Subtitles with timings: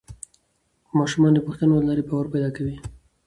[0.99, 2.75] ماشومان د پوښتنو له لارې باور پیدا کوي